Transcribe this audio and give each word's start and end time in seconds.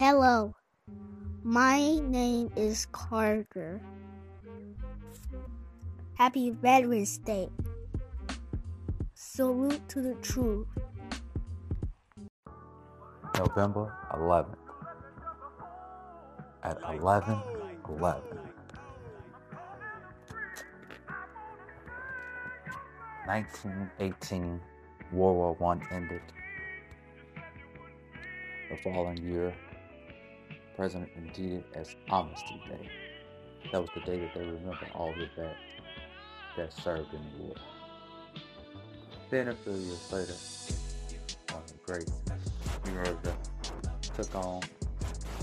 Hello, 0.00 0.52
my 1.44 2.00
name 2.00 2.50
is 2.56 2.86
Carter. 2.90 3.80
Happy 6.14 6.50
Veterans 6.50 7.18
Day. 7.18 7.48
Salute 9.14 9.88
to 9.88 10.02
the 10.02 10.14
truth. 10.16 10.66
November 13.38 13.94
11th 14.12 14.56
at 16.64 16.76
11 16.90 17.38
11. 17.88 18.22
Nineteen 23.28 23.90
eighteen, 24.00 24.60
World 25.12 25.36
War 25.36 25.54
One 25.58 25.80
ended. 25.92 26.20
The 28.70 28.76
following 28.82 29.18
year, 29.18 29.54
President 30.76 31.10
indeed 31.16 31.52
it 31.52 31.64
as 31.74 31.94
Armistice 32.10 32.50
Day. 32.68 32.88
That 33.72 33.80
was 33.80 33.90
the 33.94 34.00
day 34.00 34.20
that 34.20 34.34
they 34.34 34.44
remember 34.44 34.86
all 34.94 35.12
the 35.12 35.28
vets 35.36 35.58
that 36.56 36.72
served 36.72 37.12
in 37.14 37.20
the 37.20 37.44
war. 37.44 37.54
Then 39.30 39.48
a 39.48 39.54
few 39.54 39.72
years 39.72 40.12
later, 40.12 40.34
of 41.54 41.66
the 41.66 41.74
great 41.86 42.10
America 42.86 43.36
took 44.16 44.34
on 44.34 44.60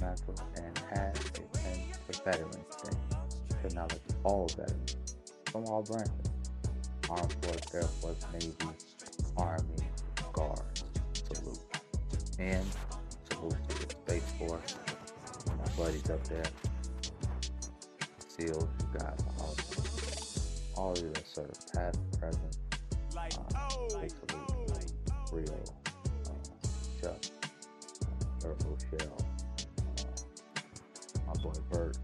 mantle 0.01 0.35
and 0.57 0.77
had 0.77 1.15
it 1.15 2.21
Veterans 2.23 2.55
Day 2.83 2.97
to 3.61 3.67
acknowledge 3.67 3.99
all 4.23 4.47
veterans 4.47 4.95
from 5.45 5.65
all 5.65 5.81
branches. 5.83 6.11
Armed 7.09 7.35
Force, 7.41 7.75
Air 7.75 7.81
Force, 7.83 8.25
Navy, 8.33 8.55
Army, 9.37 9.63
Guards, 10.33 10.83
salute. 11.13 11.59
And 12.39 12.65
salute 13.31 13.69
to 13.69 13.87
the 13.87 13.95
Space 14.05 14.31
Force, 14.37 14.70
buddies 15.81 16.09
up 16.11 16.23
there, 16.27 16.43
SEALs, 18.27 18.67
you 18.79 18.99
guys, 18.99 19.17
all, 19.39 19.55
all 20.77 20.91
of 20.91 20.99
you 20.99 21.09
that 21.09 21.27
serve, 21.27 21.51
past, 21.73 21.99
present, 22.19 22.57
uh, 23.17 23.99
big 23.99 24.11
salute, 24.11 24.93
Rio, 25.33 25.63
uh, 26.27 27.01
Chuck, 27.01 27.17
uh, 28.05 28.47
Earth 28.47 28.63
Rochelle, 28.93 29.17
uh, 29.97 31.33
my 31.33 31.33
boy 31.41 31.53
Bert, 31.71 31.97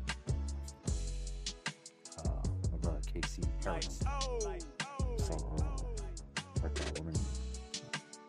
uh, 2.17 2.29
my 2.71 2.77
brother 2.79 3.01
KC 3.13 3.45
Harris, 3.63 3.99
so, 3.99 5.33
uh, 5.35 5.67
like 6.63 6.73
that 6.73 6.97
woman, 6.97 7.13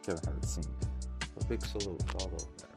Kevin 0.05 0.23
Harris, 0.27 0.59
a 1.41 1.45
big 1.47 1.65
salute 1.65 1.99
to 2.01 2.19
all 2.19 2.29
those 2.29 2.45
veterans. 2.45 2.68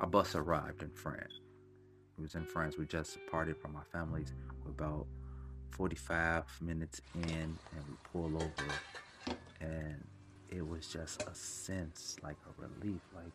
Our 0.00 0.06
bus 0.06 0.36
arrived 0.36 0.82
in 0.82 0.90
France. 0.90 1.40
We 2.16 2.22
was 2.22 2.36
in 2.36 2.44
France. 2.44 2.78
We 2.78 2.86
just 2.86 3.18
parted 3.30 3.56
from 3.56 3.74
our 3.74 3.84
families. 3.92 4.32
We're 4.64 4.70
about 4.70 5.06
45 5.70 6.44
minutes 6.60 7.00
in, 7.14 7.22
and 7.32 7.58
we 7.88 7.96
pull 8.12 8.36
over, 8.36 9.34
and 9.60 10.06
it 10.50 10.66
was 10.66 10.86
just 10.86 11.22
a 11.22 11.34
sense, 11.34 12.16
like 12.22 12.36
a 12.46 12.62
relief, 12.62 13.00
like 13.14 13.32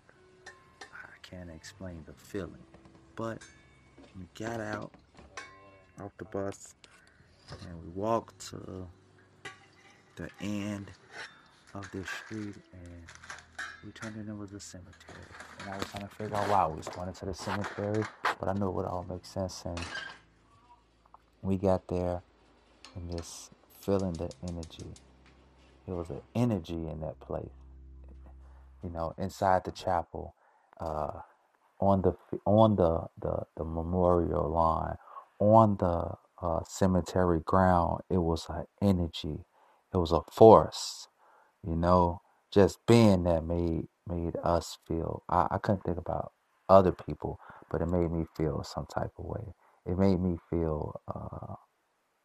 I 0.81 1.17
can't 1.22 1.50
explain 1.50 2.03
the 2.05 2.14
feeling. 2.14 2.64
But 3.16 3.39
we 4.17 4.25
got 4.33 4.61
out 4.61 4.92
off 6.02 6.11
the 6.17 6.25
bus, 6.25 6.75
and 7.50 7.83
we 7.83 7.89
walked 7.89 8.39
to 8.52 8.88
the 10.16 10.30
end 10.39 10.92
of 11.73 11.89
this 11.92 12.08
street, 12.25 12.55
and 12.72 13.03
we 13.86 13.92
turned 13.92 14.16
in 14.16 14.30
it 14.30 14.38
was 14.38 14.53
a 14.53 14.59
cemetery. 14.59 14.94
And 15.59 15.69
I 15.69 15.77
was 15.77 15.87
trying 15.89 16.07
to 16.07 16.15
figure 16.15 16.35
out 16.35 16.49
why 16.49 16.67
we 16.67 16.77
was 16.77 16.87
going 16.89 17.07
into 17.09 17.25
the 17.25 17.33
cemetery, 17.33 18.03
but 18.39 18.49
I 18.49 18.53
knew 18.53 18.67
it 18.69 18.73
would 18.73 18.85
all 18.85 19.05
make 19.09 19.25
sense. 19.25 19.64
And 19.65 19.80
we 21.41 21.58
got 21.58 21.87
there 21.87 22.21
and 22.95 23.11
just 23.11 23.52
feeling 23.81 24.13
the 24.13 24.31
energy. 24.47 24.93
It 25.87 25.93
was 25.93 26.09
an 26.09 26.21
energy 26.36 26.87
in 26.87 27.02
that 27.02 27.19
place. 27.19 27.49
You 28.83 28.89
know, 28.89 29.13
inside 29.17 29.63
the 29.65 29.71
chapel, 29.71 30.36
uh, 30.80 31.21
on 31.80 32.02
the 32.02 32.15
on 32.45 32.75
the, 32.77 33.08
the, 33.21 33.43
the 33.58 33.65
memorial 33.65 34.49
line, 34.49 34.97
on 35.39 35.77
the 35.77 36.13
uh, 36.42 36.63
cemetery 36.67 37.42
ground, 37.45 38.02
it 38.09 38.19
was 38.19 38.47
an 38.49 38.65
energy. 38.81 39.45
It 39.93 39.97
was 39.97 40.11
a 40.11 40.21
force. 40.31 41.08
You 41.65 41.75
know, 41.75 42.21
just 42.52 42.80
being 42.87 43.23
there 43.23 43.42
made 43.42 43.87
made 44.08 44.36
us 44.43 44.77
feel. 44.87 45.23
I, 45.30 45.47
I 45.52 45.58
couldn't 45.59 45.83
think 45.83 45.97
about 45.99 46.33
other 46.69 46.93
people, 46.93 47.39
but 47.71 47.81
it 47.81 47.87
made 47.87 48.11
me 48.11 48.25
feel 48.37 48.64
some 48.64 48.87
type 48.93 49.11
of 49.19 49.25
way. 49.25 49.53
It 49.86 49.97
made 49.99 50.19
me 50.21 50.37
feel 50.49 51.02
uh, 51.14 51.55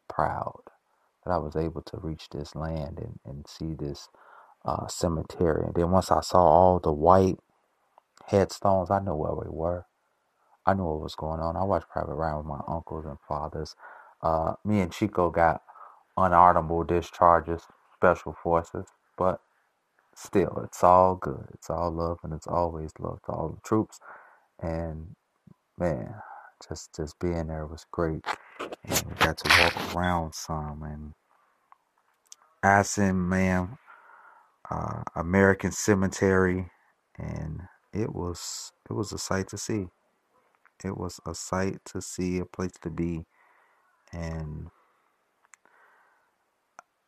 proud 0.09 0.63
that 1.25 1.33
I 1.33 1.39
was 1.39 1.57
able 1.57 1.83
to 1.83 1.99
reach 1.99 2.29
this 2.31 2.57
land 2.57 2.99
and, 2.99 3.21
and 3.25 3.47
see 3.49 3.75
this 3.75 4.09
uh, 4.65 4.89
cemetery. 4.89 5.65
And 5.67 5.75
then 5.75 5.91
once 5.93 6.11
I 6.11 6.21
saw 6.23 6.39
all 6.41 6.81
the 6.81 6.93
white 6.93 7.39
headstones, 8.29 8.91
I 8.91 9.01
knew 9.01 9.15
where 9.15 9.35
we 9.35 9.49
were. 9.51 9.87
I 10.67 10.75
knew 10.75 10.85
what 10.85 11.01
was 11.03 11.15
going 11.17 11.41
on. 11.41 11.57
I 11.57 11.65
watched 11.65 11.89
Private 11.91 12.15
Ryan 12.15 12.39
with 12.39 12.47
my 12.47 12.61
uncles 12.69 13.07
and 13.07 13.19
fathers. 13.29 13.75
Uh, 14.23 14.55
me 14.65 14.81
and 14.81 14.93
Chico 14.93 15.31
got 15.31 15.63
unhonorable 16.19 16.87
discharges, 16.87 17.63
special 17.97 18.37
forces, 18.43 18.87
but 19.19 19.41
still, 20.19 20.61
it's 20.65 20.85
all 20.85 21.17
good. 21.17 21.47
It's 21.55 21.71
all 21.71 21.93
love, 21.93 22.19
and 22.25 22.33
it's 22.35 22.47
always 22.49 22.93
love 22.99 23.21
to 23.27 23.33
all 23.33 23.51
the 23.51 23.69
troops. 23.69 24.01
And 24.61 25.17
man, 25.79 26.15
just 26.69 26.95
just 26.97 27.19
being 27.21 27.49
there 27.49 27.67
was 27.67 27.87
great. 27.93 28.25
And 28.85 29.03
we 29.09 29.15
got 29.17 29.39
to 29.39 29.51
walk 29.63 29.97
around 29.97 30.35
some 30.35 30.83
and 30.83 31.15
Aisne-Marne, 32.65 33.79
uh, 34.71 35.03
American 35.17 35.73
Cemetery, 35.73 36.71
and 37.19 37.63
it 37.93 38.15
was 38.15 38.73
it 38.91 38.95
was 38.95 39.13
a 39.13 39.19
sight 39.19 39.49
to 39.49 39.59
see. 39.59 39.87
It 40.85 40.97
was 40.97 41.21
a 41.27 41.35
sight 41.35 41.79
to 41.87 42.03
see, 42.03 42.39
a 42.39 42.45
place 42.47 42.75
to 42.83 42.91
be, 42.91 43.27
and 44.13 44.69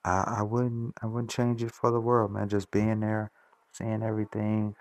I, 0.04 0.36
I 0.38 0.42
wouldn't 0.42 0.94
I 1.02 1.06
wouldn't 1.06 1.30
change 1.30 1.62
it 1.62 1.72
for 1.72 1.90
the 1.90 2.00
world, 2.00 2.32
man. 2.32 2.48
Just 2.48 2.70
being 2.70 3.00
there, 3.00 3.32
seeing 3.72 4.02
everything, 4.02 4.76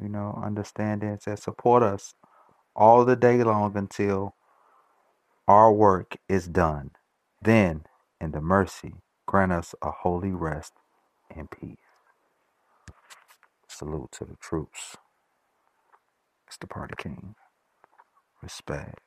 you 0.00 0.08
know, 0.08 0.40
understanding, 0.44 1.18
said 1.20 1.38
support 1.38 1.82
us 1.82 2.14
all 2.76 3.04
the 3.04 3.16
day 3.16 3.42
long 3.44 3.76
until 3.76 4.36
our 5.48 5.72
work 5.72 6.16
is 6.28 6.48
done. 6.48 6.92
Then, 7.42 7.84
in 8.20 8.32
the 8.32 8.40
mercy, 8.40 8.94
grant 9.26 9.52
us 9.52 9.74
a 9.82 9.90
holy 9.90 10.30
rest 10.32 10.74
and 11.34 11.50
peace. 11.50 11.76
Salute 13.68 14.12
to 14.12 14.24
the 14.24 14.36
troops. 14.36 14.96
It's 16.48 16.56
the 16.58 16.66
party 16.66 16.94
king. 16.98 17.34
Respect. 18.42 19.00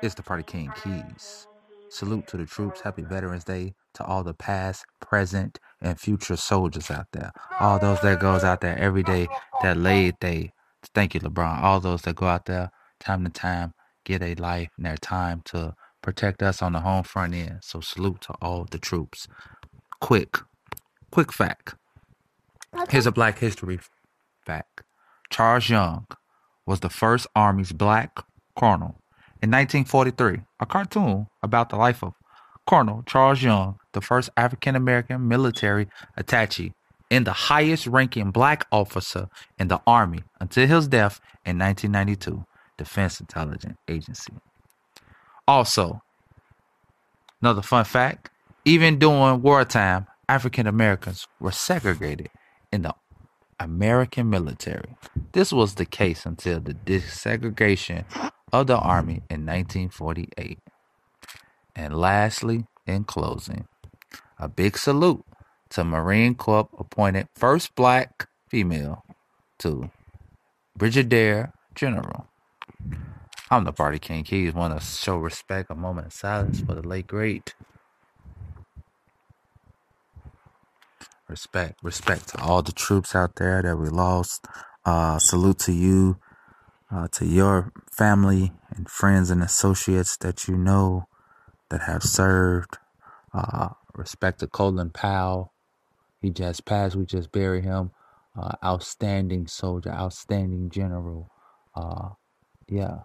It's 0.00 0.14
the 0.14 0.22
Party 0.22 0.44
King 0.44 0.70
Keys. 0.82 1.48
Salute 1.88 2.28
to 2.28 2.36
the 2.36 2.46
troops. 2.46 2.80
Happy 2.80 3.02
Veterans 3.02 3.42
Day 3.42 3.74
to 3.94 4.04
all 4.04 4.22
the 4.22 4.34
past, 4.34 4.84
present, 5.00 5.58
and 5.80 5.98
future 5.98 6.36
soldiers 6.36 6.88
out 6.88 7.06
there. 7.12 7.32
All 7.58 7.80
those 7.80 8.00
that 8.02 8.20
goes 8.20 8.44
out 8.44 8.60
there 8.60 8.78
every 8.78 9.02
day 9.02 9.26
that 9.62 9.76
laid 9.76 10.14
they 10.20 10.52
thank 10.94 11.14
you, 11.14 11.20
LeBron. 11.20 11.62
All 11.62 11.80
those 11.80 12.02
that 12.02 12.14
go 12.14 12.26
out 12.26 12.44
there 12.44 12.70
time 13.00 13.24
to 13.24 13.30
time, 13.30 13.72
get 14.04 14.22
a 14.22 14.36
life 14.36 14.70
and 14.76 14.86
their 14.86 14.96
time 14.96 15.42
to 15.46 15.74
protect 16.00 16.44
us 16.44 16.62
on 16.62 16.74
the 16.74 16.80
home 16.80 17.02
front 17.02 17.34
end. 17.34 17.58
So 17.62 17.80
salute 17.80 18.20
to 18.22 18.34
all 18.40 18.66
the 18.70 18.78
troops. 18.78 19.26
Quick, 20.00 20.38
quick 21.10 21.32
fact. 21.32 21.74
Here's 22.88 23.06
a 23.06 23.12
black 23.12 23.40
history 23.40 23.80
fact. 24.46 24.82
Charles 25.28 25.68
Young 25.68 26.06
was 26.66 26.80
the 26.80 26.90
first 26.90 27.26
Army's 27.34 27.72
black 27.72 28.16
colonel 28.56 29.00
in 29.40 29.50
1943, 29.50 30.40
a 30.60 30.66
cartoon 30.66 31.26
about 31.42 31.68
the 31.68 31.76
life 31.76 32.02
of 32.02 32.14
Colonel 32.66 33.02
Charles 33.06 33.42
Young, 33.42 33.78
the 33.92 34.00
first 34.00 34.30
African 34.36 34.76
American 34.76 35.26
military 35.26 35.88
attaché 36.18 36.72
and 37.10 37.26
the 37.26 37.32
highest 37.32 37.86
ranking 37.86 38.30
black 38.30 38.66
officer 38.70 39.28
in 39.58 39.68
the 39.68 39.80
Army 39.86 40.20
until 40.40 40.66
his 40.66 40.88
death 40.88 41.20
in 41.46 41.58
1992, 41.58 42.44
Defense 42.76 43.20
Intelligence 43.20 43.78
Agency. 43.88 44.34
Also, 45.46 46.02
another 47.40 47.62
fun 47.62 47.84
fact 47.84 48.30
even 48.64 48.98
during 48.98 49.40
wartime, 49.40 50.06
African 50.28 50.66
Americans 50.66 51.26
were 51.40 51.52
segregated 51.52 52.28
in 52.70 52.82
the 52.82 52.94
American 53.58 54.28
military. 54.28 54.94
This 55.32 55.52
was 55.52 55.76
the 55.76 55.86
case 55.86 56.26
until 56.26 56.60
the 56.60 56.74
desegregation 56.74 58.04
of 58.52 58.66
the 58.66 58.78
Army 58.78 59.22
in 59.30 59.46
1948. 59.46 60.58
And 61.76 61.96
lastly, 61.96 62.66
in 62.86 63.04
closing, 63.04 63.68
a 64.38 64.48
big 64.48 64.78
salute 64.78 65.24
to 65.70 65.84
Marine 65.84 66.34
Corps 66.34 66.68
appointed 66.78 67.28
first 67.34 67.74
black 67.74 68.28
female 68.48 69.04
to 69.60 69.90
Brigadier 70.76 71.52
General. 71.74 72.26
I'm 73.50 73.64
the 73.64 73.72
Party 73.72 73.98
King 73.98 74.24
Keys. 74.24 74.54
Want 74.54 74.78
to 74.78 74.84
show 74.84 75.16
respect, 75.16 75.70
a 75.70 75.74
moment 75.74 76.08
of 76.08 76.12
silence 76.12 76.60
for 76.60 76.74
the 76.74 76.86
late 76.86 77.06
great. 77.06 77.54
Respect, 81.28 81.78
respect 81.82 82.28
to 82.30 82.40
all 82.42 82.62
the 82.62 82.72
troops 82.72 83.14
out 83.14 83.36
there 83.36 83.62
that 83.62 83.76
we 83.76 83.88
lost. 83.88 84.46
Uh, 84.84 85.18
salute 85.18 85.58
to 85.60 85.72
you, 85.72 86.18
uh, 86.90 87.08
to 87.12 87.26
your 87.26 87.72
family 87.90 88.52
and 88.70 88.88
friends 88.88 89.30
and 89.30 89.42
associates 89.42 90.16
that 90.18 90.48
you 90.48 90.56
know 90.56 91.08
that 91.70 91.82
have 91.82 92.02
served. 92.02 92.78
Uh, 93.34 93.70
respect 93.94 94.40
to 94.40 94.46
Colin 94.46 94.90
Powell. 94.90 95.52
He 96.20 96.30
just 96.30 96.64
passed. 96.64 96.96
We 96.96 97.04
just 97.04 97.32
buried 97.32 97.64
him. 97.64 97.90
Uh, 98.36 98.52
outstanding 98.64 99.46
soldier, 99.46 99.90
outstanding 99.90 100.70
general. 100.70 101.30
Uh, 101.74 102.10
yeah. 102.68 103.00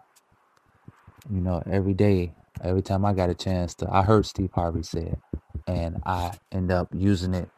You 1.29 1.41
know, 1.41 1.63
every 1.65 1.94
day, 1.94 2.33
every 2.62 2.81
time 2.81 3.06
I 3.06 3.13
got 3.13 3.29
a 3.29 3.33
chance 3.33 3.74
to, 3.75 3.91
I 3.91 4.03
heard 4.03 4.25
Steve 4.25 4.51
Harvey 4.53 4.83
say 4.83 5.01
it, 5.01 5.19
and 5.68 6.01
I 6.06 6.33
end 6.51 6.71
up 6.71 6.89
using 6.94 7.33
it 7.33 7.50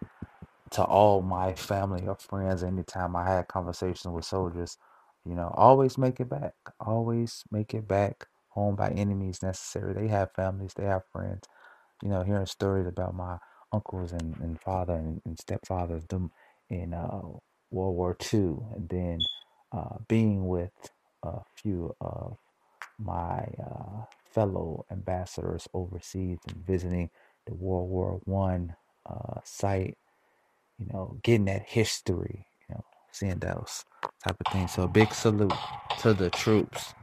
to 0.72 0.84
all 0.84 1.22
my 1.22 1.54
family 1.54 2.08
or 2.08 2.16
friends 2.16 2.64
anytime 2.64 3.16
I 3.16 3.28
had 3.28 3.48
conversations 3.48 4.14
with 4.14 4.26
soldiers. 4.26 4.78
You 5.26 5.36
know, 5.36 5.54
always 5.56 5.98
make 5.98 6.20
it 6.20 6.30
back. 6.30 6.54
Always 6.80 7.44
make 7.52 7.74
it 7.74 7.88
back 7.88 8.28
home 8.50 8.76
by 8.76 8.90
any 8.92 9.14
means 9.14 9.44
necessary. 9.44 9.94
They 9.94 10.08
have 10.10 10.34
families, 10.34 10.74
they 10.76 10.86
have 10.86 11.04
friends. 11.12 11.48
You 12.04 12.10
know, 12.10 12.24
hearing 12.24 12.46
stories 12.46 12.88
about 12.88 13.16
my 13.16 13.38
uncles 13.72 14.12
and, 14.12 14.38
and 14.38 14.60
father 14.62 14.94
and, 14.96 15.22
and 15.26 15.38
stepfathers 15.38 16.08
them 16.10 16.32
in 16.70 16.94
uh, 16.94 17.22
World 17.72 17.96
War 17.96 18.16
II, 18.34 18.58
and 18.76 18.90
then 18.90 19.20
uh, 19.72 19.98
being 20.08 20.48
with 20.48 20.72
a 21.24 21.40
few 21.56 21.96
of 22.02 22.38
my 23.00 23.46
uh, 23.64 24.04
fellow 24.26 24.86
ambassadors 24.92 25.68
overseas 25.74 26.40
and 26.48 26.66
visiting 26.66 27.10
the 27.48 27.54
World 27.56 27.90
War 27.90 28.22
One 28.26 28.76
uh, 29.06 29.42
site 29.44 29.98
you 30.78 30.88
know, 30.92 31.18
getting 31.24 31.46
that 31.46 31.64
history, 31.68 32.48
those 33.20 33.86
type 34.24 34.36
of 34.46 34.52
things. 34.52 34.74
So 34.74 34.88
big 34.88 35.14
salute 35.14 35.54
to 36.00 36.14
the 36.14 36.30
troops. 36.30 36.94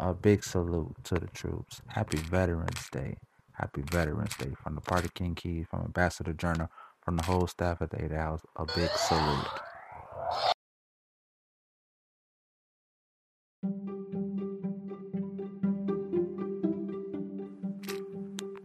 A 0.00 0.14
big 0.14 0.42
salute 0.42 0.94
to 1.04 1.14
the 1.16 1.26
troops. 1.28 1.82
Happy 1.88 2.18
Veterans 2.18 2.88
Day. 2.90 3.16
Happy 3.52 3.82
Veterans 3.90 4.34
Day 4.36 4.52
from 4.62 4.74
the 4.74 4.80
Party 4.80 5.10
King 5.14 5.34
Key, 5.34 5.64
from 5.64 5.82
Ambassador 5.82 6.32
Journal, 6.32 6.68
from 7.04 7.16
the 7.16 7.22
whole 7.24 7.46
staff 7.46 7.82
at 7.82 7.90
the 7.90 8.02
Eight 8.04 8.12
House. 8.12 8.40
A 8.56 8.64
big 8.64 8.90
salute. 8.90 9.46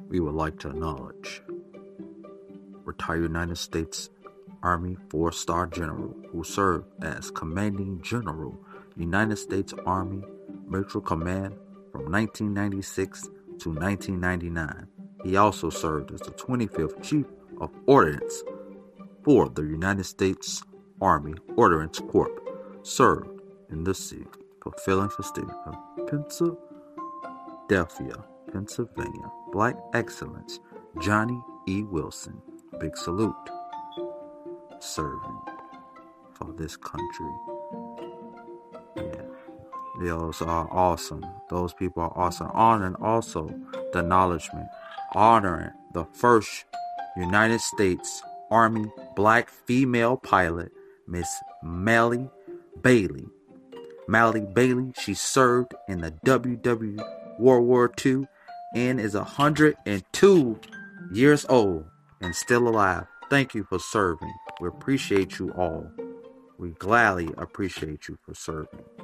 We 0.07 0.21
would 0.21 0.35
like 0.35 0.59
to 0.59 0.69
acknowledge 0.69 1.41
retired 2.85 3.23
United 3.23 3.57
States 3.57 4.09
Army 4.65 4.97
four 5.09 5.31
star 5.31 5.67
general 5.67 6.15
who 6.31 6.43
served 6.43 6.87
as 7.03 7.29
commanding 7.29 8.01
general, 8.01 8.59
United 8.95 9.35
States 9.35 9.75
Army 9.85 10.23
Materiel 10.65 11.01
Command 11.01 11.53
from 11.91 12.11
1996 12.11 13.29
to 13.59 13.69
1999. 13.69 14.87
He 15.23 15.37
also 15.37 15.69
served 15.69 16.11
as 16.11 16.21
the 16.21 16.31
25th 16.31 17.03
Chief 17.03 17.27
of 17.61 17.69
Ordnance 17.85 18.43
for 19.23 19.49
the 19.49 19.61
United 19.61 20.05
States 20.05 20.63
Army 20.99 21.35
Ordnance 21.55 21.99
Corps. 21.99 22.41
Served 22.81 23.39
in 23.69 23.83
the 23.83 23.93
sea, 23.93 24.25
fulfilling 24.63 25.09
for 25.09 25.21
state 25.21 25.45
of 25.67 25.75
Philadelphia, 27.69 28.25
Pennsylvania. 28.51 29.31
Black 29.51 29.77
Excellence, 29.93 30.59
Johnnie 30.99 31.43
E. 31.67 31.83
Wilson. 31.83 32.41
Big 32.79 32.97
salute 32.97 33.35
serving 34.79 35.39
for 36.33 36.53
this 36.53 36.75
country. 36.77 37.31
Yeah. 38.95 39.21
Those 39.99 40.41
are 40.41 40.67
awesome. 40.71 41.25
Those 41.49 41.73
people 41.73 42.03
are 42.03 42.17
awesome. 42.17 42.51
Honoring 42.53 42.95
also 42.95 43.47
the 43.93 43.99
acknowledgement. 43.99 44.67
Honoring 45.13 45.71
the 45.93 46.05
first 46.13 46.65
United 47.15 47.61
States 47.61 48.21
Army 48.51 48.91
black 49.15 49.49
female 49.49 50.17
pilot, 50.17 50.71
Miss 51.07 51.27
Melly 51.63 52.29
Bailey. 52.81 53.27
Mally 54.07 54.41
Bailey, 54.41 54.91
she 54.99 55.13
served 55.13 55.73
in 55.87 56.01
the 56.01 56.11
WW 56.25 57.39
World 57.39 57.65
War 57.65 57.91
II 58.05 58.27
and 58.75 58.99
is 58.99 59.15
102 59.15 60.59
years 61.11 61.45
old 61.49 61.85
and 62.21 62.35
still 62.35 62.67
alive. 62.67 63.07
Thank 63.29 63.55
you 63.55 63.63
for 63.63 63.79
serving. 63.79 64.33
We 64.61 64.69
appreciate 64.69 65.37
you 65.37 65.51
all. 65.51 65.91
We 66.57 66.69
gladly 66.71 67.29
appreciate 67.37 68.07
you 68.07 68.17
for 68.25 68.33
serving. 68.33 68.94